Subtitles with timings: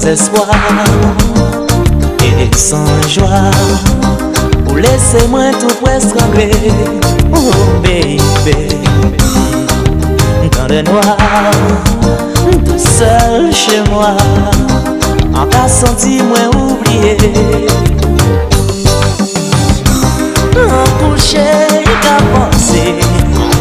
[0.00, 0.48] sans espoir
[2.22, 3.50] et sans joie.
[4.70, 6.52] Ou laissez-moi tout presque trembler,
[7.34, 7.50] oh
[7.82, 8.20] baby.
[10.56, 11.16] Dans le noir,
[12.64, 14.16] tout seul chez moi,
[15.34, 17.16] en cas senti moins oublié.
[20.56, 22.94] En coucher, qu'à penser,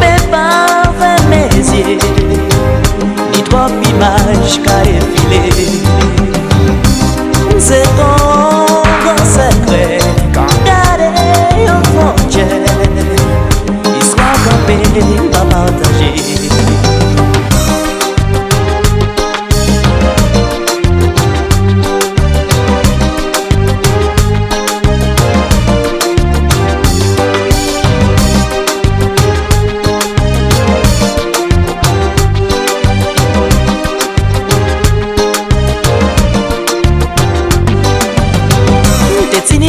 [0.00, 1.98] mais pas vers mes yeux,
[3.34, 5.91] ni trop image qu'à effiler.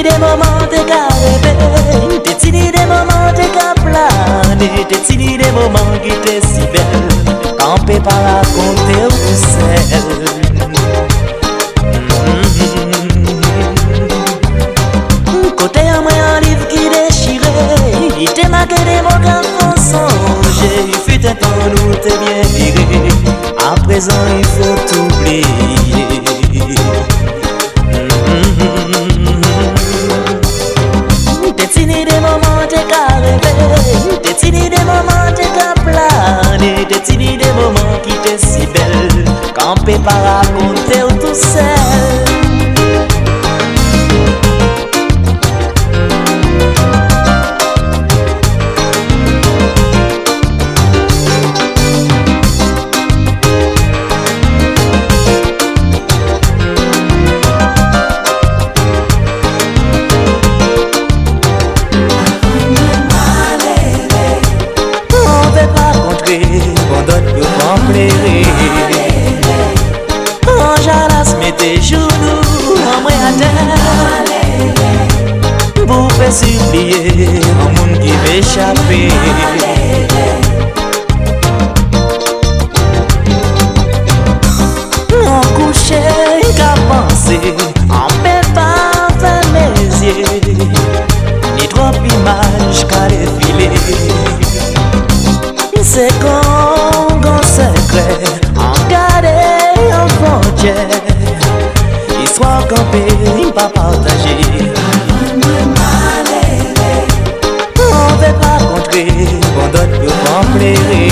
[0.00, 1.56] T'es des moments de qu'à rêver
[2.22, 6.62] T'es des moments de qu'à planer T'es des moments qui étaient si
[7.58, 9.82] Campé par raconter tout seul
[12.30, 12.84] mm-hmm.
[15.56, 18.14] Côté à moi un livre qui déchirait.
[18.20, 19.20] Il t'est marqué des mots
[19.58, 22.86] qu'on songe Il fut un temps où t'es bien viré.
[23.58, 25.44] À présent il faut t'oublier
[32.68, 36.72] te ka reve Te tini de maman te ka plane.
[36.88, 39.24] Te tini de maman ki te si bel.
[39.56, 41.67] Kampe pa rakonte ou tou se
[102.38, 102.98] Swa kampe,
[103.42, 104.34] im pa partaje
[104.86, 106.92] Avan mwen malere
[107.82, 109.02] An ve pa kontre,
[109.56, 111.02] bandot bon, yo pan plere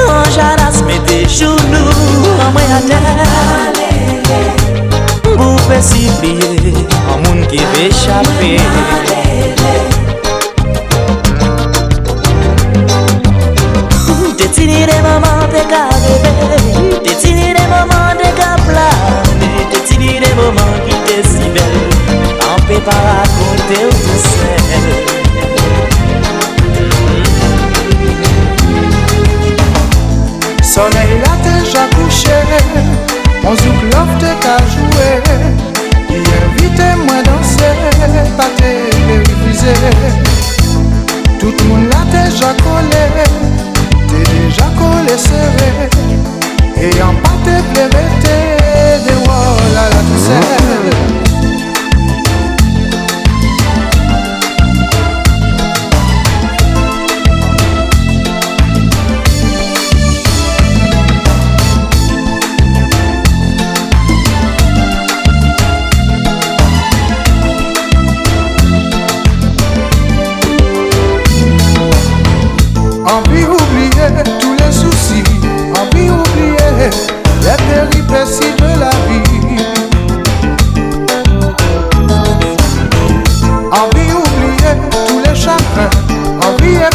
[0.00, 1.92] An jaras mette jounou
[2.46, 4.40] An mwen ate Malere
[5.36, 6.72] Bou pe si pliye
[7.12, 9.76] An moun ki ve chape Malere
[14.38, 15.89] Te tini de maman te ka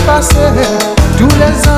[0.06, 0.52] effacer
[1.18, 1.75] tous les ennuis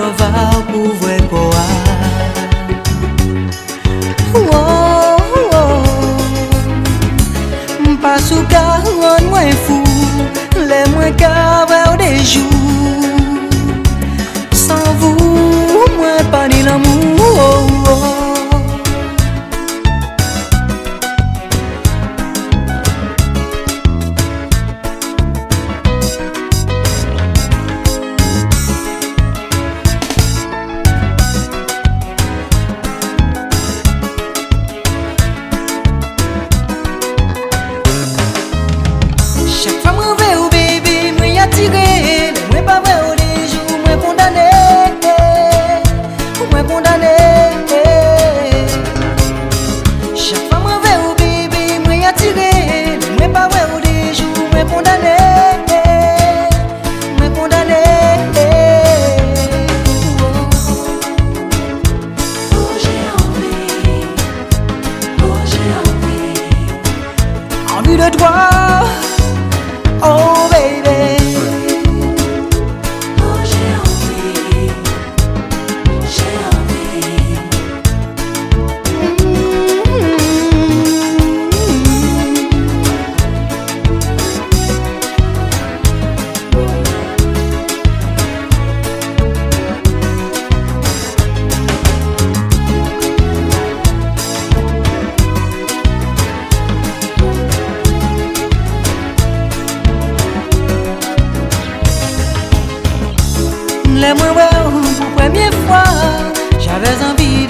[0.00, 0.49] love
[67.90, 68.20] plus de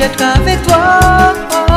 [0.00, 1.69] d'être avec toi.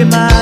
[0.00, 0.39] quemar.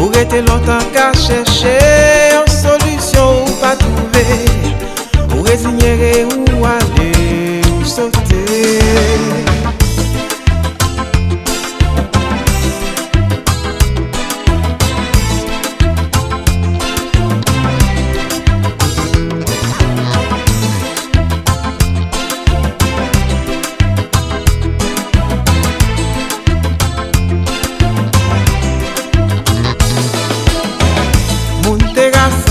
[0.00, 2.19] Ou rete lontan ka chèche.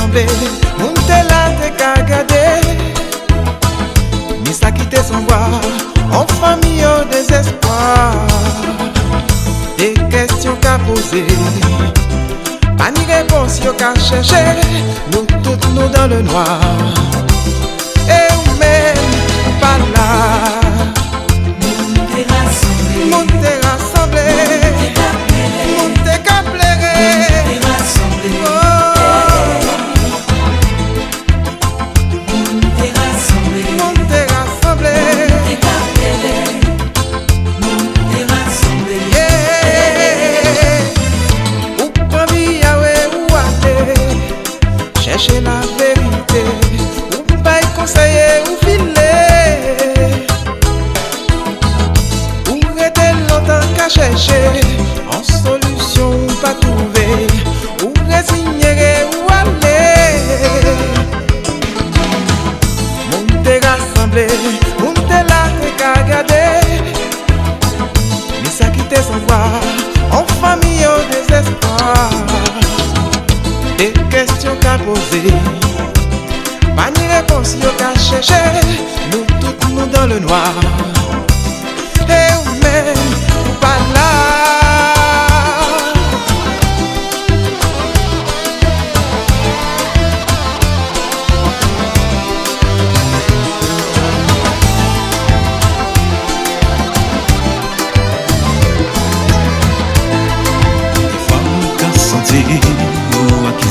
[0.10, 0.26] tombé,
[0.80, 2.68] on te l'a décagadé.
[4.46, 5.50] Mais ça quitté son bois,
[6.12, 8.14] en famille au désespoir.
[9.78, 11.26] Des questions qu'a poser,
[12.78, 14.44] pas ni réponse qu'a cherché.
[15.12, 16.60] Nous toutes nous dans le noir.
[18.08, 20.10] Et ou même pas là?
[21.62, 23.06] Monter rassemblé.
[23.12, 24.28] Monter rassemblé.
[25.78, 27.39] Monter capléré.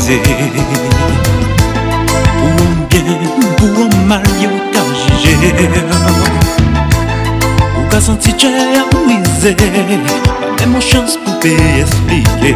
[0.08, 0.18] vize
[2.38, 3.08] Pou an gen,
[3.58, 4.82] pou an mal yo ka
[5.20, 5.52] jije
[7.76, 9.64] Ou ka santi che a wize Pa
[10.58, 12.54] men mwen chans pou pe esplike.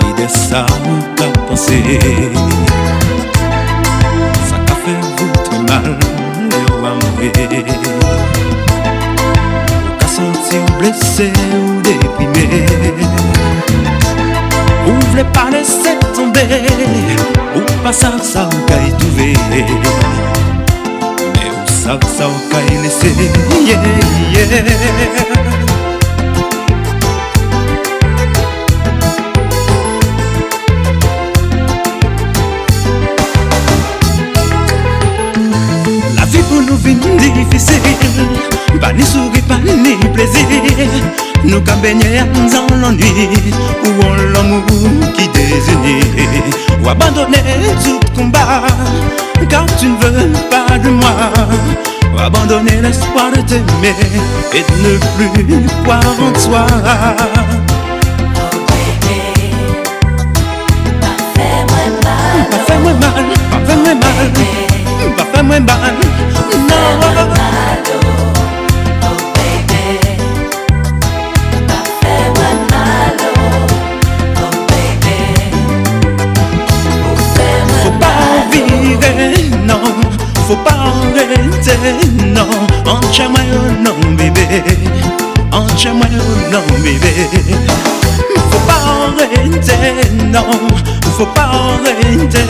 [0.00, 1.78] Li de sa ou ka panse
[4.48, 5.92] Sa ka fe voutre mal
[6.64, 7.28] yo amwe
[9.84, 13.33] Ou ka santi ou blese ou depime
[15.14, 16.42] Ou vle pa lese tombe
[17.54, 19.30] Ou pa sa sa ou ka y touve
[21.36, 23.14] Mais ou sa sa ou ka y lese
[23.64, 23.78] yeah,
[37.34, 37.80] difficile.
[38.80, 40.46] Pas ni sourire, pas ni plaisir.
[41.44, 43.04] Nous qu'à dans l'ennui.
[43.84, 44.23] Ou en
[45.14, 46.00] qui désunit
[46.82, 47.42] Ou abandonner
[47.84, 48.62] tout combat
[49.48, 51.14] Car tu ne veux pas de moi.
[52.14, 53.94] Ou abandonner l'espoir de t'aimer
[54.52, 56.66] Et de ne plus croire en toi.
[62.50, 64.32] Pas fait moins mal, pas fait moins mal
[65.16, 65.94] Pas fait moins mal,
[66.68, 67.33] non
[83.14, 84.42] Acha-moi oh non bébé
[85.52, 86.06] Acha-moi
[86.50, 87.12] non bébé
[88.50, 90.42] Faut pas arrêter non
[91.16, 92.40] Faut pas arrêter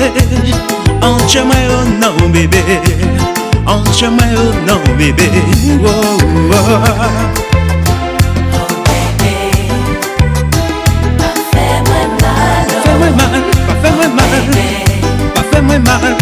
[1.03, 2.63] Acha-moi oh non bébé
[3.67, 5.29] Acha-moi oh non bébé
[5.85, 6.55] oh, oh.
[11.27, 11.61] Pas
[13.83, 14.33] fais-moi mal,
[15.35, 16.17] pas fais-moi mal,